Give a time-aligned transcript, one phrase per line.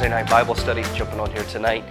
[0.00, 1.82] Wednesday night Bible study, jumping on here tonight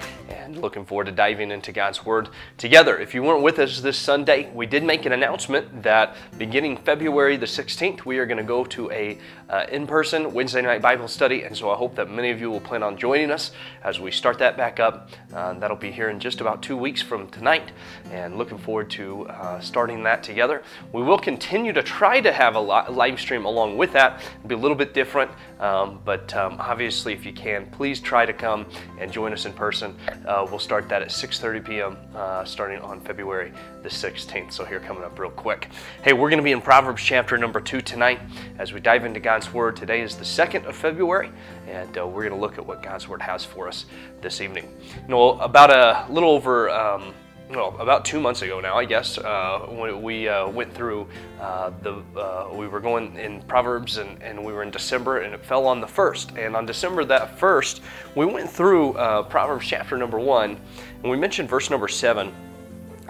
[0.56, 2.98] looking forward to diving into God's Word together.
[2.98, 7.38] If you weren't with us this Sunday, we did make an announcement that beginning February
[7.38, 9.18] the 16th, we are going to go to a
[9.50, 12.60] uh, in-person Wednesday night Bible study, and so I hope that many of you will
[12.60, 13.52] plan on joining us
[13.84, 15.10] as we start that back up.
[15.34, 17.72] Uh, that'll be here in just about two weeks from tonight,
[18.12, 20.64] and looking forward to uh, starting that together.
[20.92, 24.22] We will continue to try to have a live stream along with that.
[24.38, 28.26] It'll be a little bit different, um, but um, obviously, if you can, please try
[28.26, 28.66] to come
[29.00, 29.96] and join us in person.
[30.38, 31.98] Uh, we'll start that at 6:30 p.m.
[32.14, 34.54] Uh, starting on February the 16th.
[34.54, 35.70] So here coming up real quick.
[36.04, 38.20] Hey, we're going to be in Proverbs chapter number two tonight
[38.60, 39.76] as we dive into God's Word.
[39.76, 41.32] Today is the 2nd of February,
[41.68, 43.88] and uh, we're going to look at what God's Word has for us
[44.22, 44.72] this evening.
[45.02, 46.70] You know, about a little over.
[46.70, 47.16] Um,
[47.50, 51.08] well, about two months ago now, I guess, uh, when we uh, went through
[51.40, 55.34] uh, the, uh, we were going in Proverbs and, and we were in December and
[55.34, 56.32] it fell on the first.
[56.38, 57.82] And on December that first,
[58.16, 60.60] we went through uh, Proverbs chapter number one
[61.02, 62.34] and we mentioned verse number seven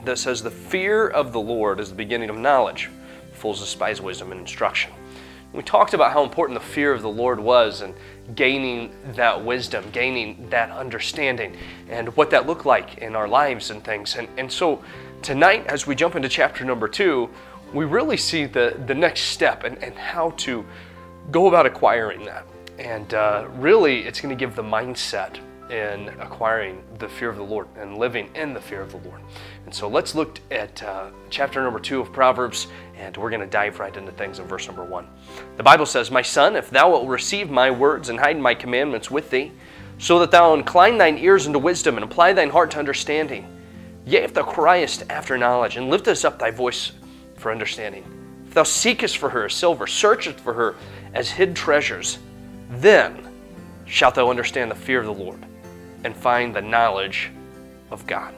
[0.03, 2.89] that says, The fear of the Lord is the beginning of knowledge.
[3.33, 4.91] Fools despise wisdom and instruction.
[5.53, 7.95] We talked about how important the fear of the Lord was and
[8.35, 11.55] gaining that wisdom, gaining that understanding,
[11.89, 14.15] and what that looked like in our lives and things.
[14.15, 14.83] And, and so
[15.21, 17.29] tonight, as we jump into chapter number two,
[17.73, 20.65] we really see the, the next step and, and how to
[21.31, 22.45] go about acquiring that.
[22.79, 27.43] And uh, really, it's going to give the mindset in acquiring the fear of the
[27.43, 29.21] Lord and living in the fear of the Lord.
[29.65, 33.47] And so let's look at uh, chapter number two of Proverbs, and we're going to
[33.47, 35.07] dive right into things in verse number one.
[35.57, 39.11] The Bible says, My son, if thou wilt receive my words and hide my commandments
[39.11, 39.51] with thee,
[39.99, 43.45] so that thou incline thine ears unto wisdom and apply thine heart to understanding,
[44.05, 46.93] yea, if thou criest after knowledge and liftest up thy voice
[47.35, 48.05] for understanding,
[48.47, 50.75] if thou seekest for her as silver, searchest for her
[51.13, 52.19] as hid treasures,
[52.69, 53.27] then
[53.85, 55.43] shalt thou understand the fear of the Lord
[56.03, 57.31] and find the knowledge
[57.91, 58.33] of God.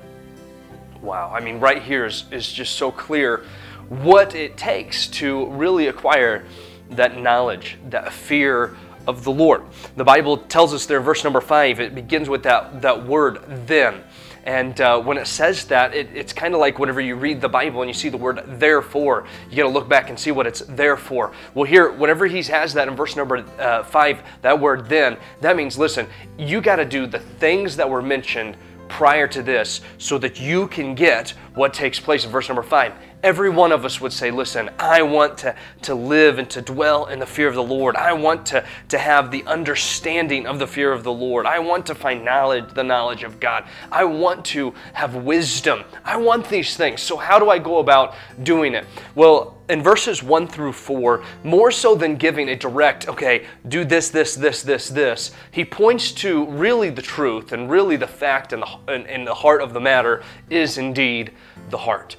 [1.01, 3.45] Wow, I mean, right here is, is just so clear
[3.87, 6.45] what it takes to really acquire
[6.91, 8.75] that knowledge, that fear
[9.09, 9.63] of the Lord.
[9.97, 14.03] The Bible tells us there, verse number five, it begins with that, that word then.
[14.45, 17.49] And uh, when it says that, it, it's kind of like whenever you read the
[17.49, 20.47] Bible and you see the word therefore, you got to look back and see what
[20.47, 21.33] it's there for.
[21.53, 25.55] Well, here, whenever he has that in verse number uh, five, that word then, that
[25.55, 28.55] means listen, you got to do the things that were mentioned
[28.87, 32.93] prior to this so that you can get what takes place in verse number five
[33.23, 37.05] every one of us would say, Listen, I want to, to live and to dwell
[37.07, 37.95] in the fear of the Lord.
[37.95, 41.45] I want to, to have the understanding of the fear of the Lord.
[41.45, 43.65] I want to find knowledge, the knowledge of God.
[43.91, 45.83] I want to have wisdom.
[46.03, 47.01] I want these things.
[47.01, 48.85] So, how do I go about doing it?
[49.15, 54.09] Well, in verses 1 through 4, more so than giving a direct, okay, do this,
[54.09, 58.63] this, this, this, this, he points to really the truth and really the fact and
[58.63, 61.31] the, and, and the heart of the matter is indeed
[61.69, 62.15] the heart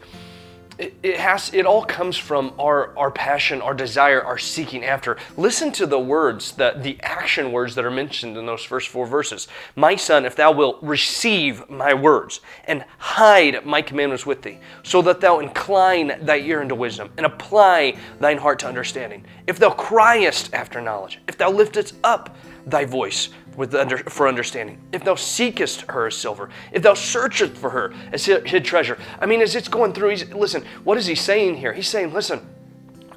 [0.81, 5.17] it, has it all comes from our our passion our desire our seeking after.
[5.37, 9.07] Listen to the words the the action words that are mentioned in those first four
[9.07, 9.49] verses.
[9.77, 15.03] My son if thou wilt receive my words and hide my commandments with thee so
[15.03, 19.71] that thou incline thy ear unto wisdom and apply thine heart to understanding if thou
[19.71, 24.81] criest after knowledge if thou liftest up thy voice with under, for understanding.
[24.93, 28.99] If thou seekest her as silver, if thou searchest for her as hid treasure.
[29.21, 31.73] I mean, as it's going through, he's, listen, what is he saying here?
[31.73, 32.41] He's saying, listen,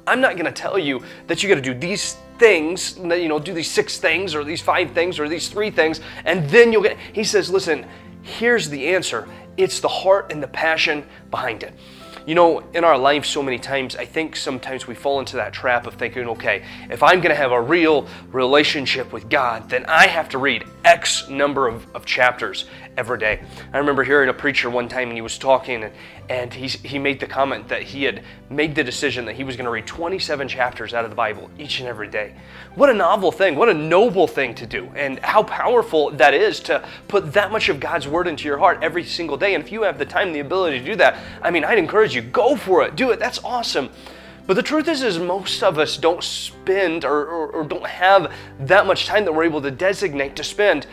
[0.06, 3.38] I'm not going to tell you that you got to do these things, you know,
[3.38, 6.82] do these six things or these five things or these three things, and then you'll
[6.82, 6.98] get.
[7.12, 7.86] He says, listen,
[8.22, 11.72] here's the answer it's the heart and the passion behind it.
[12.26, 15.52] You know, in our life, so many times, I think sometimes we fall into that
[15.52, 19.84] trap of thinking, okay, if I'm going to have a real relationship with God, then
[19.86, 22.64] I have to read X number of, of chapters
[22.96, 23.42] every day.
[23.72, 25.92] I remember hearing a preacher one time and he was talking and,
[26.28, 29.56] and he, he made the comment that he had made the decision that he was
[29.56, 32.34] going to read 27 chapters out of the Bible each and every day.
[32.74, 36.60] What a novel thing, what a noble thing to do, and how powerful that is
[36.60, 39.54] to put that much of God's Word into your heart every single day.
[39.54, 42.14] And if you have the time the ability to do that, I mean, I'd encourage
[42.14, 43.90] you, go for it, do it, that's awesome.
[44.46, 48.30] But the truth is, is most of us don't spend or, or, or, don't have
[48.60, 50.86] that much time that we're able to designate to spend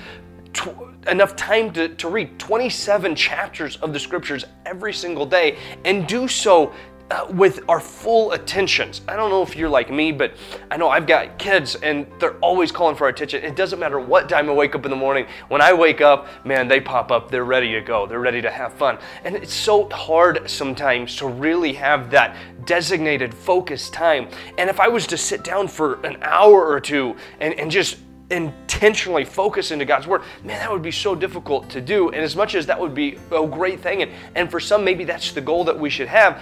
[0.53, 6.07] tw- enough time to, to read 27 chapters of the scriptures every single day and
[6.07, 6.74] do so
[7.12, 9.01] uh, with our full attentions.
[9.06, 10.33] I don't know if you're like me, but
[10.69, 13.44] I know I've got kids and they're always calling for our attention.
[13.44, 15.25] It doesn't matter what time I wake up in the morning.
[15.50, 17.30] When I wake up, man, they pop up.
[17.30, 18.07] They're ready to go.
[18.07, 18.98] They're ready to have fun.
[19.25, 24.30] And it's so hard sometimes to really have that designated focus time.
[24.57, 27.98] And if I was to sit down for an hour or two and, and just
[28.31, 32.09] intentionally focus into God's Word, man, that would be so difficult to do.
[32.09, 35.03] And as much as that would be a great thing, and, and for some, maybe
[35.03, 36.41] that's the goal that we should have,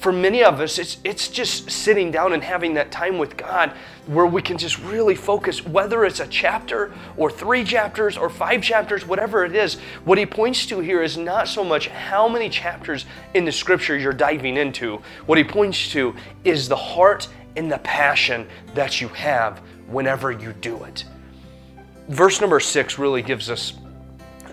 [0.00, 3.72] for many of us, it's, it's just sitting down and having that time with God
[4.06, 8.62] where we can just really focus, whether it's a chapter or three chapters or five
[8.62, 9.74] chapters, whatever it is.
[10.04, 13.96] What he points to here is not so much how many chapters in the scripture
[13.96, 15.00] you're diving into.
[15.24, 16.14] What he points to
[16.44, 21.04] is the heart and the passion that you have whenever you do it.
[22.08, 23.74] Verse number six really gives us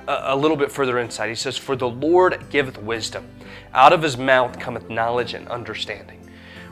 [0.08, 1.30] a, little bit further insight.
[1.30, 3.28] He says, For the Lord giveth wisdom.
[3.74, 6.20] Out of his mouth cometh knowledge and understanding.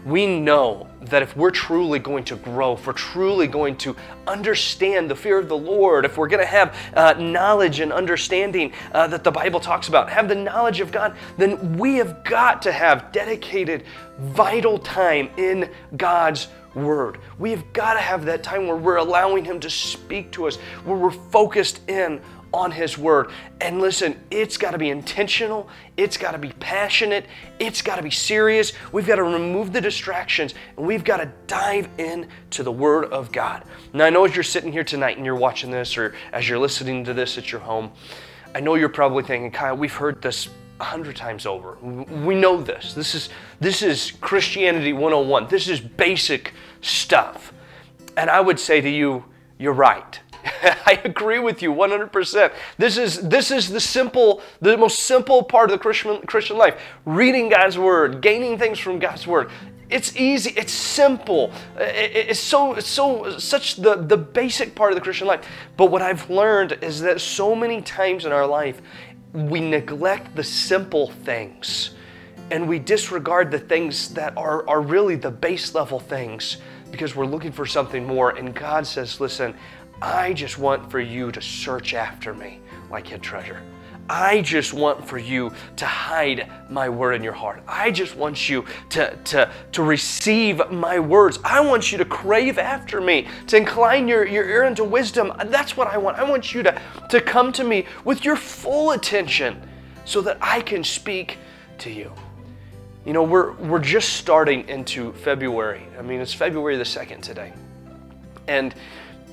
[0.03, 5.11] We know that if we're truly going to grow, if we're truly going to understand
[5.11, 9.05] the fear of the Lord, if we're going to have uh, knowledge and understanding uh,
[9.07, 12.71] that the Bible talks about, have the knowledge of God, then we have got to
[12.71, 13.83] have dedicated,
[14.19, 17.19] vital time in God's Word.
[17.37, 20.57] We have got to have that time where we're allowing Him to speak to us,
[20.85, 22.21] where we're focused in
[22.53, 23.31] on His Word.
[23.59, 27.25] And listen, it's got to be intentional, it's got to be passionate,
[27.59, 28.73] it's got to be serious.
[28.91, 33.05] We've got to remove the distractions, and we've got to dive in to the Word
[33.05, 33.63] of God.
[33.93, 36.59] Now, I know as you're sitting here tonight and you're watching this, or as you're
[36.59, 37.91] listening to this at your home,
[38.53, 40.49] I know you're probably thinking, Kyle, we've heard this
[40.81, 41.75] a hundred times over.
[41.79, 42.95] We know this.
[42.95, 43.29] This is
[43.59, 45.47] this is Christianity 101.
[45.47, 47.53] This is basic stuff.
[48.17, 49.23] And I would say to you,
[49.59, 50.19] you're right.
[50.63, 52.51] I agree with you 100%.
[52.79, 56.81] This is this is the simple, the most simple part of the Christian Christian life.
[57.05, 59.51] Reading God's word, gaining things from God's word.
[59.91, 60.51] It's easy.
[60.55, 61.51] It's simple.
[61.77, 65.45] It's so it's so such the the basic part of the Christian life.
[65.77, 68.81] But what I've learned is that so many times in our life
[69.33, 71.91] we neglect the simple things
[72.51, 76.57] and we disregard the things that are, are really the base level things
[76.91, 78.31] because we're looking for something more.
[78.31, 79.55] And God says, Listen,
[80.01, 83.61] I just want for you to search after me like hid treasure.
[84.11, 87.63] I just want for you to hide my word in your heart.
[87.65, 91.39] I just want you to, to, to receive my words.
[91.45, 95.31] I want you to crave after me, to incline your, your ear into wisdom.
[95.45, 96.17] That's what I want.
[96.17, 99.61] I want you to, to come to me with your full attention
[100.03, 101.37] so that I can speak
[101.77, 102.11] to you.
[103.05, 105.87] You know, we're, we're just starting into February.
[105.97, 107.53] I mean, it's February the 2nd today.
[108.49, 108.75] And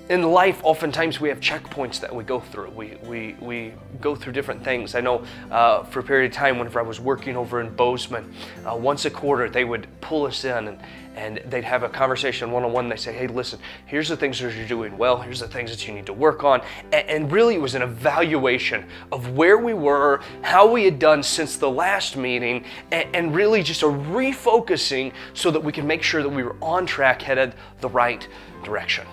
[0.08, 2.70] in life, oftentimes we have checkpoints that we go through.
[2.70, 4.94] We, we, we go through different things.
[4.94, 8.32] I know uh, for a period of time, whenever I was working over in Bozeman,
[8.66, 10.80] uh, once a quarter they would pull us in and,
[11.14, 12.88] and they'd have a conversation one on one.
[12.88, 15.86] They say, hey, listen, here's the things that you're doing well, here's the things that
[15.86, 16.62] you need to work on.
[16.92, 21.22] And, and really, it was an evaluation of where we were, how we had done
[21.22, 26.02] since the last meeting, and, and really just a refocusing so that we can make
[26.02, 28.26] sure that we were on track, headed the right
[28.62, 29.06] direction.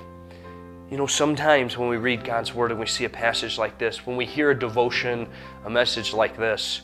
[0.91, 4.05] You know, sometimes when we read God's Word and we see a passage like this,
[4.05, 5.27] when we hear a devotion,
[5.65, 6.81] a message like this,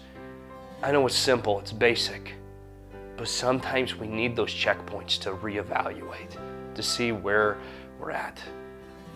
[0.81, 2.33] I know it's simple, it's basic,
[3.15, 6.35] but sometimes we need those checkpoints to reevaluate,
[6.73, 7.57] to see where
[7.99, 8.41] we're at.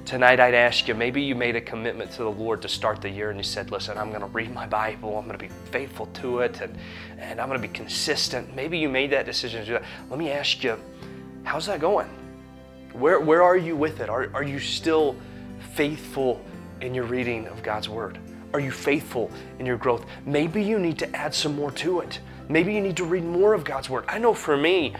[0.05, 3.09] Tonight, I'd ask you maybe you made a commitment to the Lord to start the
[3.09, 5.51] year and you said, Listen, I'm going to read my Bible, I'm going to be
[5.71, 6.77] faithful to it, and,
[7.17, 8.55] and I'm going to be consistent.
[8.55, 9.83] Maybe you made that decision to do that.
[10.11, 10.79] Let me ask you,
[11.43, 12.07] how's that going?
[12.95, 14.09] Where, where are you with it?
[14.09, 15.17] Are, are you still
[15.73, 16.41] faithful
[16.79, 18.19] in your reading of God's Word?
[18.53, 20.05] Are you faithful in your growth?
[20.25, 22.21] Maybe you need to add some more to it.
[22.49, 24.05] Maybe you need to read more of God's Word.
[24.07, 24.93] I know for me,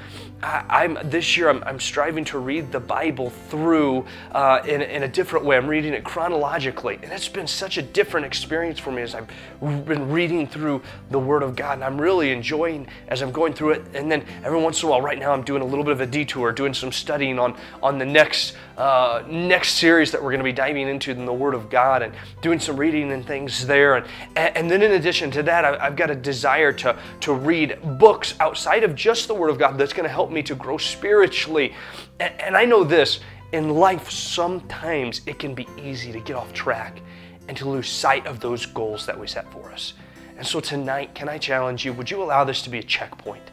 [0.44, 5.04] I, am this year I'm, I'm, striving to read the Bible through uh, in, in
[5.04, 5.58] a different way.
[5.58, 9.28] I'm reading it chronologically, and it's been such a different experience for me as I've
[9.60, 13.72] been reading through the Word of God, and I'm really enjoying as I'm going through
[13.72, 13.84] it.
[13.94, 16.02] And then every once in a while, right now, I'm doing a little bit of
[16.02, 20.40] a detour, doing some studying on on the next uh, next series that we're going
[20.40, 23.66] to be diving into in the Word of God, and doing some reading and things
[23.66, 23.96] there.
[23.96, 27.80] And and then in addition to that, I, I've got a desire to to read
[28.00, 30.77] books outside of just the Word of God that's going to help me to grow
[30.77, 31.74] spiritually.
[32.20, 33.20] And, and I know this
[33.51, 37.00] in life, sometimes it can be easy to get off track
[37.48, 39.94] and to lose sight of those goals that we set for us.
[40.38, 41.94] And so tonight, can I challenge you?
[41.94, 43.44] Would you allow this to be a checkpoint?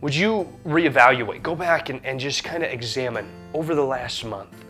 [0.00, 4.64] Would you reevaluate, go back and, and just kind of examine over the last month?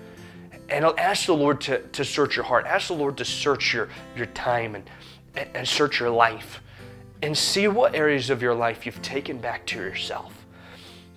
[0.68, 2.66] And ask the Lord to, to search your heart.
[2.66, 4.90] Ask the Lord to search your, your time and,
[5.54, 6.60] and search your life
[7.22, 10.46] and see what areas of your life you've taken back to yourself.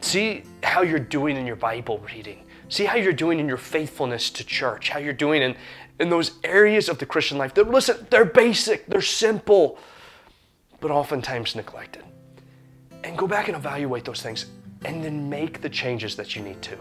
[0.01, 2.45] See how you're doing in your Bible reading.
[2.69, 5.55] See how you're doing in your faithfulness to church, how you're doing in,
[5.99, 9.77] in those areas of the Christian life that, listen, they're basic, they're simple,
[10.79, 12.03] but oftentimes neglected.
[13.03, 14.47] And go back and evaluate those things
[14.85, 16.77] and then make the changes that you need to.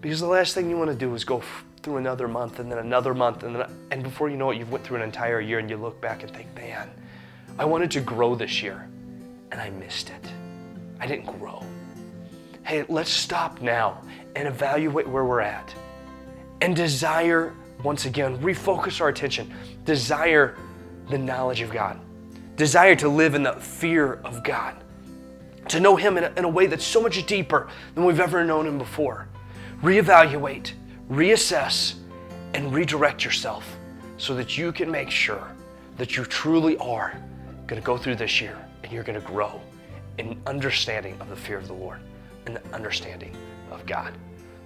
[0.00, 1.42] Because the last thing you want to do is go
[1.82, 4.72] through another month and then another month and then, and before you know it, you've
[4.72, 6.90] went through an entire year and you look back and think, man,
[7.58, 8.88] I wanted to grow this year
[9.50, 10.24] and I missed it.
[11.00, 11.64] I didn't grow.
[12.62, 14.02] Hey, let's stop now
[14.36, 15.74] and evaluate where we're at
[16.60, 19.52] and desire, once again, refocus our attention,
[19.84, 20.56] desire
[21.08, 21.98] the knowledge of God,
[22.56, 24.76] desire to live in the fear of God,
[25.68, 28.44] to know Him in a, in a way that's so much deeper than we've ever
[28.44, 29.28] known Him before.
[29.82, 30.72] Reevaluate,
[31.10, 31.94] reassess,
[32.54, 33.76] and redirect yourself
[34.16, 35.52] so that you can make sure
[35.96, 37.20] that you truly are
[37.68, 39.60] going to go through this year and you're going to grow
[40.16, 42.00] in understanding of the fear of the Lord
[42.46, 43.36] and the understanding
[43.70, 44.14] of God.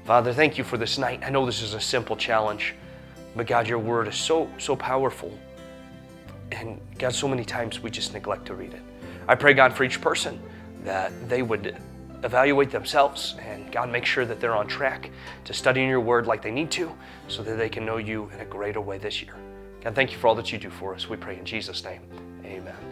[0.05, 1.21] Father, thank you for this night.
[1.25, 2.75] I know this is a simple challenge,
[3.37, 5.37] but God, your word is so, so powerful.
[6.53, 8.83] And God, so many times we just neglect to read it.
[9.29, 10.41] I pray, God, for each person
[10.85, 11.77] that they would
[12.25, 15.11] evaluate themselves and God make sure that they're on track
[15.45, 16.93] to studying your word like they need to
[17.27, 19.35] so that they can know you in a greater way this year.
[19.83, 21.09] God, thank you for all that you do for us.
[21.09, 22.03] We pray in Jesus' name.
[22.45, 22.92] Amen.